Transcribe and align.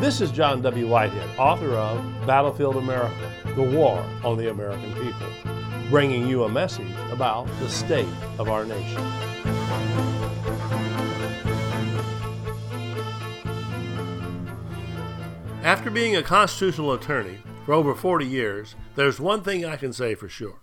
This 0.00 0.20
is 0.20 0.30
John 0.30 0.62
W. 0.62 0.86
Whitehead, 0.86 1.28
author 1.36 1.72
of 1.72 2.24
Battlefield 2.24 2.76
America 2.76 3.32
The 3.56 3.64
War 3.64 3.98
on 4.22 4.36
the 4.36 4.48
American 4.48 4.94
People, 4.94 5.26
bringing 5.90 6.28
you 6.28 6.44
a 6.44 6.48
message 6.48 6.86
about 7.10 7.48
the 7.58 7.68
state 7.68 8.06
of 8.38 8.48
our 8.48 8.64
nation. 8.64 9.02
After 15.64 15.90
being 15.90 16.14
a 16.14 16.22
constitutional 16.22 16.92
attorney 16.92 17.38
for 17.66 17.74
over 17.74 17.92
40 17.92 18.24
years, 18.24 18.76
there's 18.94 19.18
one 19.18 19.42
thing 19.42 19.64
I 19.64 19.74
can 19.74 19.92
say 19.92 20.14
for 20.14 20.28
sure. 20.28 20.60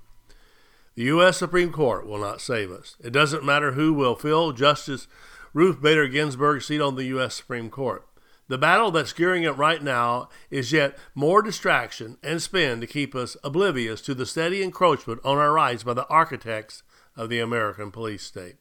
The 0.96 1.04
U.S. 1.04 1.36
Supreme 1.36 1.74
Court 1.74 2.08
will 2.08 2.20
not 2.20 2.40
save 2.40 2.72
us. 2.72 2.96
It 3.04 3.12
doesn't 3.12 3.44
matter 3.44 3.74
who 3.74 3.94
will 3.94 4.16
fill 4.16 4.54
Justice 4.54 5.10
Ruth 5.54 5.82
Bader 5.82 6.08
Ginsburg's 6.08 6.68
seat 6.68 6.80
on 6.80 6.96
the 6.96 7.04
U.S. 7.06 7.36
Supreme 7.36 7.70
Court. 7.70 8.08
The 8.48 8.58
battle 8.60 8.92
that's 8.92 9.14
gearing 9.14 9.46
up 9.46 9.58
right 9.58 9.82
now 9.82 10.30
is 10.52 10.72
yet 10.72 10.98
more 11.16 11.42
distraction 11.42 12.18
and 12.22 12.42
spin 12.42 12.80
to 12.82 12.88
keep 12.88 13.16
us 13.16 13.36
oblivious 13.44 14.02
to 14.02 14.14
the 14.14 14.26
steady 14.26 14.62
encroachment 14.62 15.20
on 15.24 15.38
our 15.38 15.52
rights 15.52 15.84
by 15.84 15.94
the 15.94 16.08
architects 16.08 16.84
of 17.18 17.30
the 17.30 17.40
American 17.40 17.90
police 17.90 18.24
state. 18.24 18.58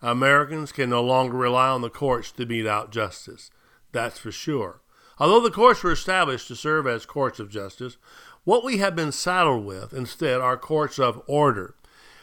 Americans 0.00 0.72
can 0.72 0.88
no 0.88 1.02
longer 1.02 1.36
rely 1.36 1.68
on 1.68 1.82
the 1.82 1.90
courts 1.90 2.30
to 2.32 2.46
mete 2.46 2.66
out 2.66 2.90
justice. 2.90 3.50
That's 3.92 4.18
for 4.18 4.32
sure. 4.32 4.80
Although 5.18 5.40
the 5.40 5.50
courts 5.50 5.82
were 5.82 5.92
established 5.92 6.48
to 6.48 6.56
serve 6.56 6.86
as 6.86 7.04
courts 7.04 7.40
of 7.40 7.50
justice, 7.50 7.98
what 8.44 8.64
we 8.64 8.78
have 8.78 8.96
been 8.96 9.12
saddled 9.12 9.66
with 9.66 9.92
instead 9.92 10.40
are 10.40 10.56
courts 10.56 10.98
of 10.98 11.22
order. 11.26 11.74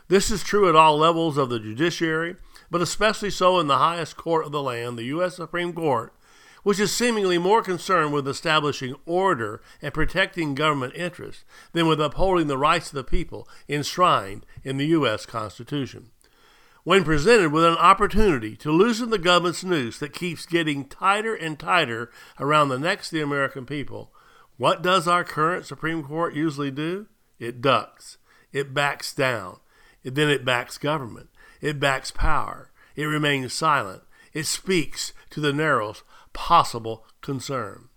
This 0.07 0.31
is 0.31 0.43
true 0.43 0.69
at 0.69 0.75
all 0.75 0.97
levels 0.97 1.37
of 1.37 1.49
the 1.49 1.59
judiciary, 1.59 2.37
but 2.71 2.81
especially 2.81 3.29
so 3.29 3.59
in 3.59 3.67
the 3.67 3.77
highest 3.77 4.17
court 4.17 4.45
of 4.45 4.51
the 4.51 4.63
land, 4.63 4.97
the 4.97 5.03
U.S. 5.05 5.35
Supreme 5.35 5.73
Court, 5.73 6.13
which 6.65 6.79
is 6.79 6.91
seemingly 6.91 7.37
more 7.37 7.61
concerned 7.61 8.11
with 8.11 8.27
establishing 8.27 8.95
order 9.05 9.61
and 9.83 9.93
protecting 9.93 10.55
government 10.55 10.95
interests 10.95 11.45
than 11.73 11.85
with 11.85 12.01
upholding 12.01 12.47
the 12.47 12.57
rights 12.57 12.87
of 12.87 12.95
the 12.95 13.03
people 13.03 13.47
enshrined 13.69 14.43
in 14.63 14.77
the 14.77 14.87
U.S. 14.87 15.27
Constitution. 15.27 16.09
When 16.83 17.03
presented 17.03 17.51
with 17.51 17.63
an 17.63 17.77
opportunity 17.77 18.55
to 18.55 18.71
loosen 18.71 19.11
the 19.11 19.19
government's 19.19 19.63
noose 19.63 19.99
that 19.99 20.11
keeps 20.11 20.47
getting 20.47 20.85
tighter 20.85 21.35
and 21.35 21.59
tighter 21.59 22.09
around 22.39 22.69
the 22.69 22.79
necks 22.79 23.09
of 23.09 23.17
the 23.17 23.21
American 23.21 23.67
people, 23.67 24.11
what 24.57 24.81
does 24.81 25.07
our 25.07 25.23
current 25.23 25.67
Supreme 25.67 26.01
Court 26.01 26.33
usually 26.33 26.71
do? 26.71 27.05
It 27.37 27.61
ducks, 27.61 28.17
it 28.51 28.73
backs 28.73 29.13
down, 29.13 29.57
then 30.03 30.31
it 30.31 30.43
backs 30.43 30.79
government, 30.79 31.29
it 31.61 31.79
backs 31.79 32.09
power, 32.09 32.71
it 32.95 33.05
remains 33.05 33.53
silent, 33.53 34.01
it 34.33 34.47
speaks 34.47 35.13
to 35.29 35.39
the 35.39 35.53
narrowest 35.53 36.01
possible 36.35 37.05
concern. 37.21 37.89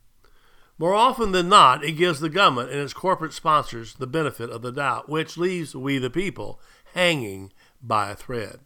More 0.78 0.94
often 0.94 1.32
than 1.32 1.48
not, 1.48 1.84
it 1.84 1.92
gives 1.92 2.20
the 2.20 2.30
government 2.30 2.70
and 2.70 2.80
its 2.80 2.94
corporate 2.94 3.32
sponsors 3.32 3.94
the 3.94 4.06
benefit 4.06 4.48
of 4.48 4.62
the 4.62 4.72
doubt, 4.72 5.08
which 5.08 5.36
leaves 5.36 5.74
we 5.74 5.98
the 5.98 6.08
people 6.08 6.60
hanging 6.94 7.52
by 7.82 8.10
a 8.10 8.14
thread. 8.14 8.60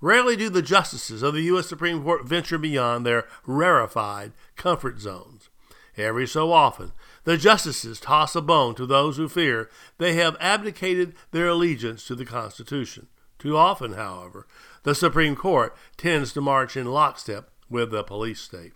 Rarely 0.00 0.34
do 0.34 0.50
the 0.50 0.62
justices 0.62 1.22
of 1.22 1.32
the 1.32 1.42
U.S. 1.42 1.68
Supreme 1.68 2.02
Court 2.02 2.26
venture 2.26 2.58
beyond 2.58 3.06
their 3.06 3.26
rarefied 3.46 4.32
comfort 4.56 4.98
zones. 4.98 5.48
Every 5.96 6.26
so 6.26 6.50
often, 6.50 6.92
the 7.22 7.36
justices 7.36 8.00
toss 8.00 8.34
a 8.34 8.40
bone 8.40 8.74
to 8.74 8.86
those 8.86 9.16
who 9.16 9.28
fear 9.28 9.70
they 9.98 10.14
have 10.14 10.36
abdicated 10.40 11.14
their 11.30 11.46
allegiance 11.46 12.04
to 12.06 12.16
the 12.16 12.24
Constitution. 12.24 13.06
Too 13.38 13.56
often, 13.56 13.92
however, 13.92 14.48
the 14.82 14.94
Supreme 14.94 15.36
Court 15.36 15.76
tends 15.96 16.32
to 16.32 16.40
march 16.40 16.76
in 16.76 16.86
lockstep 16.86 17.50
with 17.70 17.92
the 17.92 18.02
police 18.02 18.40
state. 18.40 18.72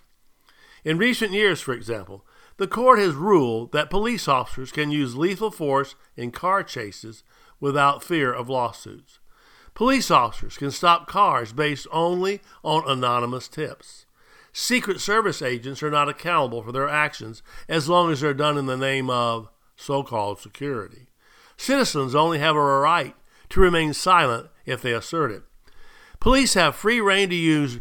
In 0.87 0.98
recent 0.98 1.33
years, 1.33 1.61
for 1.61 1.75
example, 1.75 2.25
the 2.59 2.69
court 2.69 3.01
has 3.01 3.15
ruled 3.15 3.73
that 3.73 3.91
police 3.91 4.29
officers 4.29 4.70
can 4.70 4.92
use 4.92 5.17
lethal 5.17 5.51
force 5.51 5.97
in 6.17 6.30
car 6.30 6.63
chases 6.63 7.24
without 7.58 8.05
fear 8.05 8.33
of 8.33 8.48
lawsuits. 8.48 9.19
Police 9.75 10.13
officers 10.13 10.57
can 10.57 10.70
stop 10.70 11.08
cars 11.08 11.52
based 11.52 11.89
only 11.91 12.41
on 12.63 12.89
anonymous 12.89 13.48
tips. 13.48 14.07
Secret 14.52 15.01
Service 15.01 15.42
agents 15.42 15.83
are 15.83 15.91
not 15.91 16.08
accountable 16.08 16.63
for 16.63 16.70
their 16.70 16.89
actions 16.89 17.42
as 17.69 17.89
long 17.89 18.13
as 18.13 18.20
they're 18.20 18.33
done 18.33 18.57
in 18.57 18.67
the 18.67 18.77
name 18.77 19.11
of 19.11 19.48
so 19.75 20.05
called 20.05 20.39
security. 20.39 21.08
Citizens 21.57 22.14
only 22.14 22.39
have 22.39 22.55
a 22.55 22.61
right 22.61 23.17
to 23.48 23.58
remain 23.58 23.92
silent 23.92 24.51
if 24.64 24.83
they 24.83 24.92
assert 24.92 25.33
it. 25.33 25.42
Police 26.20 26.55
have 26.55 26.77
free 26.77 27.01
rein 27.01 27.29
to 27.30 27.35
use 27.35 27.80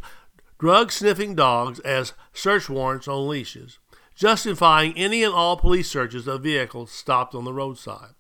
drug 0.58 0.92
sniffing 0.92 1.36
dogs 1.36 1.80
as 1.82 2.14
search 2.34 2.70
warrants 2.70 3.08
on 3.08 3.28
leashes, 3.28 3.80
justifying 4.16 4.98
any 4.98 5.24
and 5.24 5.34
all 5.34 5.58
police 5.58 5.90
searches 5.90 6.28
of 6.28 6.44
vehicles 6.44 6.92
stopped 6.92 7.36
on 7.36 7.44
the 7.44 7.54
roadside. 7.54 8.14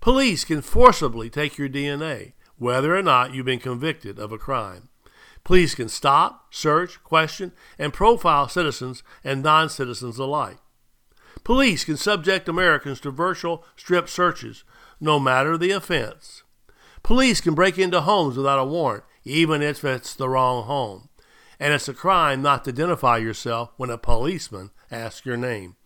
Police 0.00 0.44
can 0.44 0.62
forcibly 0.62 1.28
take 1.28 1.58
your 1.58 1.68
DNA, 1.68 2.32
whether 2.56 2.96
or 2.96 3.02
not 3.02 3.34
you've 3.34 3.46
been 3.46 3.58
convicted 3.58 4.18
of 4.18 4.32
a 4.32 4.38
crime. 4.38 4.88
Police 5.42 5.74
can 5.74 5.88
stop, 5.88 6.46
search, 6.50 7.02
question, 7.02 7.52
and 7.78 7.92
profile 7.92 8.48
citizens 8.48 9.02
and 9.24 9.42
non 9.42 9.68
citizens 9.68 10.18
alike. 10.18 10.58
Police 11.44 11.84
can 11.84 11.96
subject 11.96 12.48
Americans 12.48 13.00
to 13.00 13.10
virtual 13.10 13.64
strip 13.74 14.08
searches, 14.08 14.64
no 15.00 15.18
matter 15.18 15.56
the 15.56 15.70
offense. 15.70 16.42
Police 17.02 17.40
can 17.40 17.54
break 17.54 17.78
into 17.78 18.02
homes 18.02 18.36
without 18.36 18.58
a 18.58 18.64
warrant, 18.64 19.04
even 19.24 19.62
if 19.62 19.82
it's 19.82 20.14
the 20.14 20.28
wrong 20.28 20.64
home 20.64 21.09
and 21.60 21.74
it's 21.74 21.88
a 21.88 21.94
crime 21.94 22.40
not 22.40 22.64
to 22.64 22.70
identify 22.70 23.18
yourself 23.18 23.70
when 23.76 23.90
a 23.90 23.98
policeman 23.98 24.70
asks 24.90 25.26
your 25.26 25.36
name. 25.36 25.76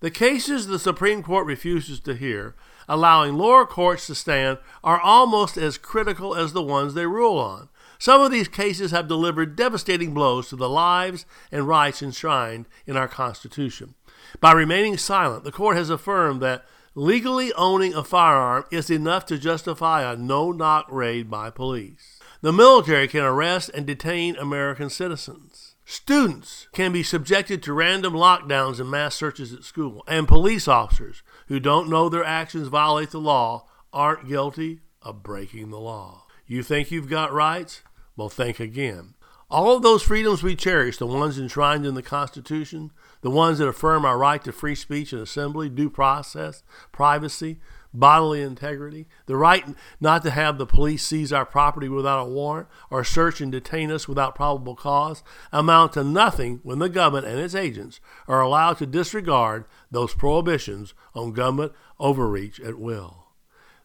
The 0.00 0.10
cases 0.10 0.66
the 0.66 0.78
Supreme 0.78 1.22
Court 1.22 1.46
refuses 1.46 1.98
to 2.00 2.14
hear, 2.14 2.54
allowing 2.86 3.34
lower 3.34 3.64
courts 3.64 4.06
to 4.08 4.14
stand, 4.14 4.58
are 4.84 5.00
almost 5.00 5.56
as 5.56 5.78
critical 5.78 6.34
as 6.34 6.52
the 6.52 6.62
ones 6.62 6.92
they 6.92 7.06
rule 7.06 7.38
on. 7.38 7.70
Some 7.98 8.20
of 8.20 8.30
these 8.30 8.48
cases 8.48 8.90
have 8.90 9.08
delivered 9.08 9.56
devastating 9.56 10.12
blows 10.12 10.50
to 10.50 10.56
the 10.56 10.68
lives 10.68 11.24
and 11.50 11.66
rights 11.66 12.02
enshrined 12.02 12.66
in 12.86 12.98
our 12.98 13.08
Constitution. 13.08 13.94
By 14.40 14.52
remaining 14.52 14.98
silent, 14.98 15.44
the 15.44 15.52
court 15.52 15.78
has 15.78 15.88
affirmed 15.88 16.42
that 16.42 16.66
legally 16.94 17.50
owning 17.54 17.94
a 17.94 18.04
firearm 18.04 18.64
is 18.70 18.90
enough 18.90 19.24
to 19.26 19.38
justify 19.38 20.02
a 20.02 20.16
no 20.16 20.52
knock 20.52 20.86
raid 20.90 21.30
by 21.30 21.48
police. 21.48 22.20
The 22.44 22.52
military 22.52 23.08
can 23.08 23.22
arrest 23.24 23.70
and 23.72 23.86
detain 23.86 24.36
American 24.36 24.90
citizens. 24.90 25.76
Students 25.86 26.68
can 26.74 26.92
be 26.92 27.02
subjected 27.02 27.62
to 27.62 27.72
random 27.72 28.12
lockdowns 28.12 28.78
and 28.78 28.90
mass 28.90 29.14
searches 29.14 29.54
at 29.54 29.64
school. 29.64 30.04
And 30.06 30.28
police 30.28 30.68
officers 30.68 31.22
who 31.48 31.58
don't 31.58 31.88
know 31.88 32.10
their 32.10 32.22
actions 32.22 32.68
violate 32.68 33.12
the 33.12 33.18
law 33.18 33.66
aren't 33.94 34.28
guilty 34.28 34.80
of 35.00 35.22
breaking 35.22 35.70
the 35.70 35.80
law. 35.80 36.26
You 36.46 36.62
think 36.62 36.90
you've 36.90 37.08
got 37.08 37.32
rights? 37.32 37.80
Well, 38.14 38.28
think 38.28 38.60
again. 38.60 39.14
All 39.50 39.74
of 39.74 39.82
those 39.82 40.02
freedoms 40.02 40.42
we 40.42 40.54
cherish, 40.54 40.98
the 40.98 41.06
ones 41.06 41.38
enshrined 41.38 41.86
in 41.86 41.94
the 41.94 42.02
Constitution, 42.02 42.90
the 43.22 43.30
ones 43.30 43.56
that 43.56 43.68
affirm 43.68 44.04
our 44.04 44.18
right 44.18 44.44
to 44.44 44.52
free 44.52 44.74
speech 44.74 45.14
and 45.14 45.22
assembly, 45.22 45.70
due 45.70 45.88
process, 45.88 46.62
privacy, 46.92 47.58
bodily 47.94 48.42
integrity, 48.42 49.06
the 49.26 49.36
right 49.36 49.64
not 50.00 50.22
to 50.24 50.30
have 50.30 50.58
the 50.58 50.66
police 50.66 51.06
seize 51.06 51.32
our 51.32 51.46
property 51.46 51.88
without 51.88 52.26
a 52.26 52.30
warrant 52.30 52.68
or 52.90 53.04
search 53.04 53.40
and 53.40 53.52
detain 53.52 53.90
us 53.90 54.08
without 54.08 54.34
probable 54.34 54.74
cause, 54.74 55.22
amount 55.52 55.92
to 55.92 56.04
nothing 56.04 56.60
when 56.64 56.80
the 56.80 56.88
government 56.88 57.26
and 57.26 57.38
its 57.38 57.54
agents 57.54 58.00
are 58.26 58.40
allowed 58.40 58.76
to 58.78 58.86
disregard 58.86 59.64
those 59.90 60.14
prohibitions 60.14 60.92
on 61.14 61.32
government 61.32 61.72
overreach 61.98 62.60
at 62.60 62.78
will. 62.78 63.28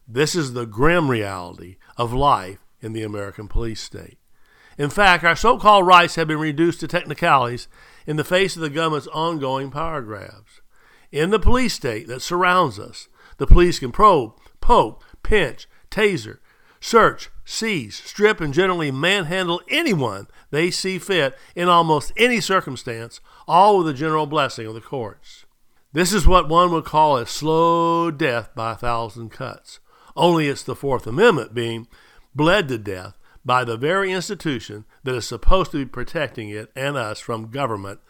This 0.06 0.34
is 0.34 0.52
the 0.52 0.66
grim 0.66 1.08
reality 1.08 1.76
of 1.96 2.12
life 2.12 2.58
in 2.80 2.92
the 2.92 3.04
American 3.04 3.46
police 3.46 3.80
state. 3.80 4.18
In 4.76 4.90
fact, 4.90 5.24
our 5.24 5.36
so 5.36 5.58
called 5.58 5.86
rights 5.86 6.16
have 6.16 6.26
been 6.26 6.38
reduced 6.38 6.80
to 6.80 6.88
technicalities 6.88 7.68
in 8.06 8.16
the 8.16 8.24
face 8.24 8.56
of 8.56 8.62
the 8.62 8.70
government's 8.70 9.06
ongoing 9.08 9.70
power 9.70 10.00
grabs. 10.00 10.62
In 11.12 11.30
the 11.30 11.38
police 11.38 11.74
state 11.74 12.06
that 12.08 12.22
surrounds 12.22 12.78
us, 12.78 13.08
the 13.40 13.46
police 13.46 13.78
can 13.78 13.90
probe, 13.90 14.34
poke, 14.60 15.02
pinch, 15.22 15.66
taser, 15.90 16.40
search, 16.78 17.30
seize, 17.42 17.96
strip, 17.96 18.38
and 18.38 18.52
generally 18.52 18.90
manhandle 18.90 19.62
anyone 19.70 20.26
they 20.50 20.70
see 20.70 20.98
fit 20.98 21.34
in 21.56 21.66
almost 21.66 22.12
any 22.18 22.38
circumstance, 22.38 23.18
all 23.48 23.78
with 23.78 23.86
the 23.86 23.94
general 23.94 24.26
blessing 24.26 24.66
of 24.66 24.74
the 24.74 24.80
courts. 24.82 25.46
This 25.94 26.12
is 26.12 26.26
what 26.26 26.50
one 26.50 26.70
would 26.70 26.84
call 26.84 27.16
a 27.16 27.26
slow 27.26 28.10
death 28.10 28.50
by 28.54 28.72
a 28.72 28.76
thousand 28.76 29.30
cuts. 29.30 29.80
Only 30.14 30.46
it's 30.46 30.62
the 30.62 30.76
Fourth 30.76 31.06
Amendment 31.06 31.54
being 31.54 31.88
bled 32.34 32.68
to 32.68 32.76
death 32.76 33.16
by 33.42 33.64
the 33.64 33.78
very 33.78 34.12
institution 34.12 34.84
that 35.04 35.14
is 35.14 35.26
supposed 35.26 35.70
to 35.70 35.78
be 35.78 35.86
protecting 35.86 36.50
it 36.50 36.70
and 36.76 36.98
us 36.98 37.20
from 37.20 37.50
government 37.50 38.00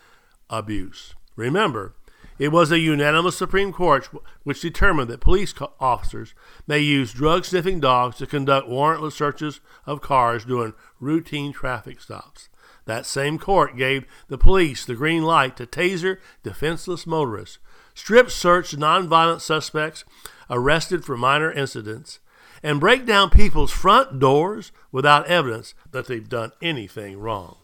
abuse. 0.50 1.14
Remember, 1.36 1.94
it 2.40 2.50
was 2.50 2.72
a 2.72 2.78
unanimous 2.78 3.36
Supreme 3.36 3.70
Court 3.70 4.08
which 4.44 4.62
determined 4.62 5.10
that 5.10 5.20
police 5.20 5.52
officers 5.78 6.34
may 6.66 6.78
use 6.78 7.12
drug 7.12 7.44
sniffing 7.44 7.80
dogs 7.80 8.16
to 8.16 8.26
conduct 8.26 8.66
warrantless 8.66 9.12
searches 9.12 9.60
of 9.84 10.00
cars 10.00 10.46
during 10.46 10.72
routine 10.98 11.52
traffic 11.52 12.00
stops. 12.00 12.48
That 12.86 13.04
same 13.04 13.38
court 13.38 13.76
gave 13.76 14.06
the 14.28 14.38
police 14.38 14.86
the 14.86 14.94
green 14.94 15.22
light 15.22 15.54
to 15.58 15.66
taser 15.66 16.16
defenseless 16.42 17.06
motorists, 17.06 17.58
strip 17.94 18.30
search 18.30 18.74
nonviolent 18.74 19.42
suspects 19.42 20.06
arrested 20.48 21.04
for 21.04 21.18
minor 21.18 21.52
incidents, 21.52 22.20
and 22.62 22.80
break 22.80 23.04
down 23.04 23.28
people's 23.28 23.70
front 23.70 24.18
doors 24.18 24.72
without 24.90 25.26
evidence 25.26 25.74
that 25.90 26.06
they've 26.06 26.28
done 26.28 26.52
anything 26.62 27.18
wrong. 27.18 27.56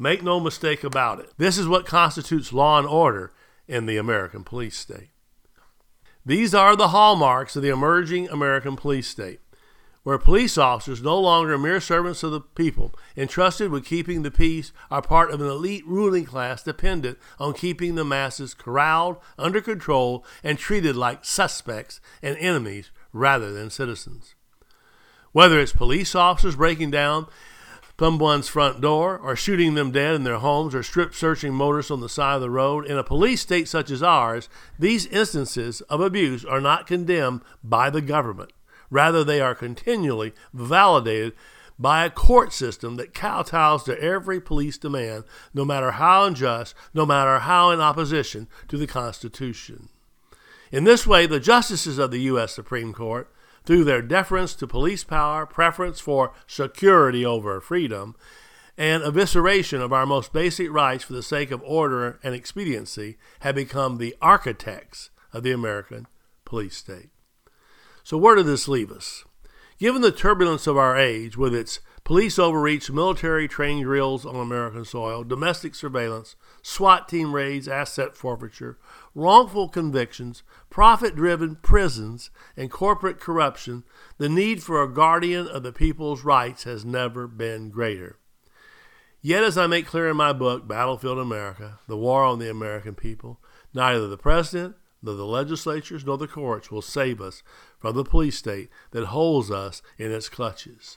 Make 0.00 0.24
no 0.24 0.40
mistake 0.40 0.82
about 0.82 1.20
it. 1.20 1.32
This 1.38 1.56
is 1.56 1.68
what 1.68 1.86
constitutes 1.86 2.52
law 2.52 2.76
and 2.76 2.86
order 2.86 3.30
in 3.68 3.86
the 3.86 3.96
American 3.96 4.42
police 4.42 4.76
state. 4.76 5.10
These 6.24 6.54
are 6.54 6.74
the 6.74 6.88
hallmarks 6.88 7.54
of 7.54 7.62
the 7.62 7.68
emerging 7.68 8.28
American 8.28 8.76
police 8.76 9.06
state, 9.06 9.40
where 10.02 10.18
police 10.18 10.56
officers, 10.56 11.02
no 11.02 11.18
longer 11.18 11.58
mere 11.58 11.80
servants 11.80 12.22
of 12.22 12.32
the 12.32 12.40
people, 12.40 12.94
entrusted 13.16 13.70
with 13.70 13.84
keeping 13.84 14.22
the 14.22 14.30
peace, 14.30 14.72
are 14.90 15.02
part 15.02 15.30
of 15.30 15.40
an 15.40 15.46
elite 15.46 15.86
ruling 15.86 16.24
class 16.24 16.62
dependent 16.62 17.18
on 17.38 17.52
keeping 17.52 17.94
the 17.94 18.04
masses 18.04 18.54
corralled, 18.54 19.18
under 19.38 19.60
control, 19.60 20.24
and 20.42 20.58
treated 20.58 20.96
like 20.96 21.24
suspects 21.24 22.00
and 22.22 22.36
enemies 22.38 22.90
rather 23.12 23.52
than 23.52 23.70
citizens. 23.70 24.34
Whether 25.32 25.60
it's 25.60 25.72
police 25.72 26.14
officers 26.14 26.56
breaking 26.56 26.90
down 26.90 27.26
someone's 27.98 28.48
front 28.48 28.80
door, 28.80 29.18
or 29.18 29.34
shooting 29.34 29.74
them 29.74 29.90
dead 29.90 30.14
in 30.14 30.24
their 30.24 30.38
homes, 30.38 30.74
or 30.74 30.82
strip 30.82 31.14
searching 31.14 31.52
motorists 31.52 31.90
on 31.90 32.00
the 32.00 32.08
side 32.08 32.36
of 32.36 32.40
the 32.40 32.50
road. 32.50 32.86
In 32.86 32.96
a 32.96 33.04
police 33.04 33.40
state 33.40 33.68
such 33.68 33.90
as 33.90 34.02
ours, 34.02 34.48
these 34.78 35.06
instances 35.06 35.80
of 35.82 36.00
abuse 36.00 36.44
are 36.44 36.60
not 36.60 36.86
condemned 36.86 37.42
by 37.62 37.90
the 37.90 38.00
government. 38.00 38.52
Rather, 38.90 39.24
they 39.24 39.40
are 39.40 39.54
continually 39.54 40.32
validated 40.54 41.34
by 41.78 42.04
a 42.04 42.10
court 42.10 42.52
system 42.52 42.96
that 42.96 43.14
kowtows 43.14 43.84
to 43.84 44.00
every 44.00 44.40
police 44.40 44.78
demand, 44.78 45.24
no 45.54 45.64
matter 45.64 45.92
how 45.92 46.24
unjust, 46.24 46.74
no 46.94 47.06
matter 47.06 47.40
how 47.40 47.70
in 47.70 47.80
opposition 47.80 48.48
to 48.66 48.76
the 48.76 48.86
Constitution. 48.86 49.88
In 50.70 50.84
this 50.84 51.06
way, 51.06 51.26
the 51.26 51.40
justices 51.40 51.98
of 51.98 52.10
the 52.10 52.20
U.S. 52.22 52.52
Supreme 52.52 52.92
Court 52.92 53.32
through 53.64 53.84
their 53.84 54.02
deference 54.02 54.54
to 54.54 54.66
police 54.66 55.04
power, 55.04 55.46
preference 55.46 56.00
for 56.00 56.32
security 56.46 57.24
over 57.24 57.60
freedom, 57.60 58.16
and 58.76 59.02
evisceration 59.02 59.80
of 59.80 59.92
our 59.92 60.06
most 60.06 60.32
basic 60.32 60.70
rights 60.70 61.04
for 61.04 61.12
the 61.12 61.22
sake 61.22 61.50
of 61.50 61.62
order 61.64 62.18
and 62.22 62.34
expediency, 62.34 63.18
have 63.40 63.56
become 63.56 63.98
the 63.98 64.14
architects 64.22 65.10
of 65.32 65.42
the 65.42 65.52
American 65.52 66.06
police 66.44 66.76
state. 66.76 67.10
So, 68.04 68.16
where 68.16 68.36
did 68.36 68.46
this 68.46 68.68
leave 68.68 68.90
us? 68.90 69.24
Given 69.78 70.02
the 70.02 70.12
turbulence 70.12 70.66
of 70.66 70.76
our 70.76 70.96
age, 70.96 71.36
with 71.36 71.54
its 71.54 71.80
police 72.08 72.38
overreach, 72.38 72.90
military 72.90 73.46
training 73.46 73.82
drills 73.82 74.24
on 74.24 74.34
American 74.34 74.82
soil, 74.82 75.22
domestic 75.22 75.74
surveillance, 75.74 76.36
SWAT 76.62 77.06
team 77.06 77.34
raids, 77.34 77.68
asset 77.68 78.16
forfeiture, 78.16 78.78
wrongful 79.14 79.68
convictions, 79.68 80.42
profit 80.70 81.14
driven 81.14 81.56
prisons, 81.56 82.30
and 82.56 82.70
corporate 82.70 83.20
corruption, 83.20 83.84
the 84.16 84.30
need 84.30 84.62
for 84.62 84.82
a 84.82 84.90
guardian 84.90 85.46
of 85.46 85.62
the 85.62 85.70
people's 85.70 86.24
rights 86.24 86.64
has 86.64 86.82
never 86.82 87.26
been 87.26 87.68
greater. 87.68 88.16
Yet, 89.20 89.44
as 89.44 89.58
I 89.58 89.66
make 89.66 89.84
clear 89.84 90.08
in 90.08 90.16
my 90.16 90.32
book, 90.32 90.66
Battlefield 90.66 91.18
America 91.18 91.78
The 91.88 91.98
War 91.98 92.24
on 92.24 92.38
the 92.38 92.50
American 92.50 92.94
People, 92.94 93.38
neither 93.74 94.08
the 94.08 94.16
President, 94.16 94.76
nor 95.02 95.14
the 95.14 95.26
legislatures, 95.26 96.06
nor 96.06 96.16
the 96.16 96.26
courts 96.26 96.70
will 96.70 96.80
save 96.80 97.20
us 97.20 97.42
from 97.78 97.94
the 97.94 98.02
police 98.02 98.38
state 98.38 98.70
that 98.92 99.08
holds 99.08 99.50
us 99.50 99.82
in 99.98 100.10
its 100.10 100.30
clutches. 100.30 100.96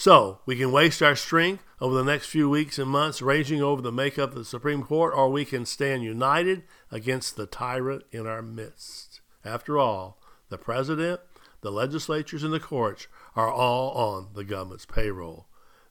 So, 0.00 0.40
we 0.46 0.56
can 0.56 0.72
waste 0.72 1.02
our 1.02 1.14
strength 1.14 1.62
over 1.78 1.94
the 1.94 2.10
next 2.10 2.28
few 2.28 2.48
weeks 2.48 2.78
and 2.78 2.88
months 2.88 3.20
raging 3.20 3.60
over 3.60 3.82
the 3.82 3.92
makeup 3.92 4.30
of 4.30 4.34
the 4.34 4.46
Supreme 4.46 4.82
Court, 4.82 5.12
or 5.14 5.28
we 5.28 5.44
can 5.44 5.66
stand 5.66 6.02
united 6.02 6.62
against 6.90 7.36
the 7.36 7.44
tyrant 7.44 8.04
in 8.10 8.26
our 8.26 8.40
midst. 8.40 9.20
After 9.44 9.76
all, 9.76 10.18
the 10.48 10.56
President, 10.56 11.20
the 11.60 11.70
legislatures, 11.70 12.42
and 12.42 12.50
the 12.50 12.58
courts 12.58 13.08
are 13.36 13.52
all 13.52 13.90
on 13.90 14.28
the 14.32 14.42
government's 14.42 14.86
payroll. 14.86 15.48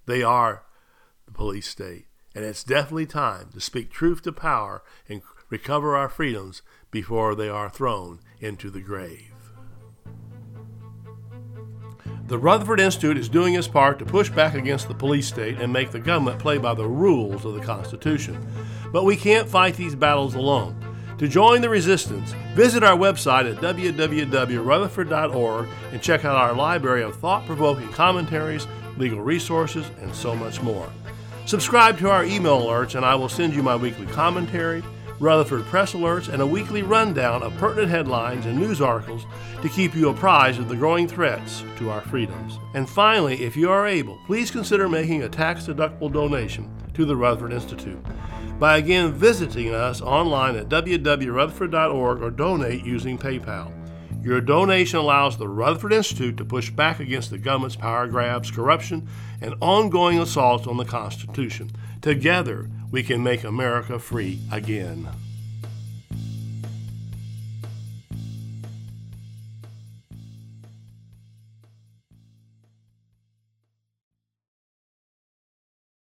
They 0.07 0.23
are 0.23 0.63
the 1.27 1.31
police 1.31 1.67
state. 1.67 2.07
And 2.33 2.43
it's 2.43 2.63
definitely 2.63 3.05
time 3.05 3.51
to 3.53 3.61
speak 3.61 3.91
truth 3.91 4.23
to 4.23 4.31
power 4.31 4.81
and 5.07 5.21
recover 5.51 5.95
our 5.95 6.09
freedoms 6.09 6.63
before 6.89 7.35
they 7.35 7.47
are 7.47 7.69
thrown 7.69 8.21
into 8.39 8.71
the 8.71 8.81
grave. 8.81 9.38
The 12.29 12.37
Rutherford 12.37 12.79
Institute 12.79 13.17
is 13.17 13.27
doing 13.27 13.55
its 13.55 13.67
part 13.67 13.97
to 13.97 14.05
push 14.05 14.29
back 14.29 14.53
against 14.53 14.87
the 14.87 14.93
police 14.93 15.27
state 15.27 15.59
and 15.59 15.73
make 15.73 15.89
the 15.89 15.99
government 15.99 16.37
play 16.37 16.59
by 16.59 16.75
the 16.75 16.85
rules 16.85 17.43
of 17.43 17.55
the 17.55 17.59
Constitution. 17.59 18.37
But 18.93 19.03
we 19.03 19.15
can't 19.15 19.49
fight 19.49 19.73
these 19.73 19.95
battles 19.95 20.35
alone. 20.35 20.75
To 21.17 21.27
join 21.27 21.61
the 21.61 21.69
resistance, 21.69 22.35
visit 22.53 22.83
our 22.83 22.95
website 22.95 23.51
at 23.51 23.57
www.rutherford.org 23.63 25.67
and 25.91 26.01
check 26.03 26.23
out 26.23 26.35
our 26.35 26.53
library 26.53 27.01
of 27.01 27.15
thought 27.15 27.47
provoking 27.47 27.89
commentaries, 27.89 28.67
legal 28.95 29.21
resources, 29.21 29.89
and 29.99 30.13
so 30.13 30.35
much 30.35 30.61
more. 30.61 30.87
Subscribe 31.47 31.97
to 31.97 32.11
our 32.11 32.23
email 32.23 32.61
alerts, 32.61 32.93
and 32.93 33.03
I 33.03 33.15
will 33.15 33.27
send 33.27 33.55
you 33.55 33.63
my 33.63 33.75
weekly 33.75 34.05
commentary 34.05 34.83
Rutherford 35.19 35.65
Press 35.65 35.93
Alerts, 35.93 36.29
and 36.29 36.41
a 36.41 36.47
weekly 36.47 36.81
rundown 36.81 37.43
of 37.43 37.55
pertinent 37.57 37.89
headlines 37.89 38.45
and 38.45 38.57
news 38.57 38.79
articles 38.79 39.25
to 39.61 39.69
keep 39.69 39.93
you 39.93 40.09
apprised 40.09 40.59
of 40.59 40.69
the 40.69 40.75
growing 40.75 41.07
threats 41.07 41.63
to 41.77 41.89
our 41.89 42.01
freedoms. 42.01 42.57
And 42.73 42.89
finally, 42.89 43.43
if 43.43 43.57
you 43.57 43.69
are 43.69 43.85
able, 43.85 44.17
please 44.25 44.49
consider 44.49 44.87
making 44.87 45.23
a 45.23 45.29
tax 45.29 45.67
deductible 45.67 46.11
donation 46.11 46.73
to 46.93 47.05
the 47.05 47.15
Rutherford 47.15 47.51
Institute 47.51 47.99
by 48.59 48.77
again 48.77 49.11
visiting 49.11 49.73
us 49.73 50.01
online 50.01 50.55
at 50.55 50.69
www.rutherford.org 50.69 52.21
or 52.21 52.31
donate 52.31 52.85
using 52.85 53.17
PayPal. 53.17 53.73
Your 54.21 54.41
donation 54.41 54.99
allows 54.99 55.37
the 55.37 55.47
Rutherford 55.47 55.93
Institute 55.93 56.35
to 56.37 56.45
push 56.45 56.69
back 56.69 56.99
against 56.99 57.29
the 57.29 57.37
government's 57.37 57.77
power 57.77 58.05
grabs, 58.07 58.51
corruption, 58.51 59.07
and 59.39 59.55
ongoing 59.61 60.19
assaults 60.19 60.67
on 60.67 60.75
the 60.75 60.83
Constitution. 60.83 61.71
Together, 62.01 62.69
we 62.91 63.03
can 63.03 63.21
make 63.21 63.43
America 63.43 63.99
free 63.99 64.39
again. 64.51 65.09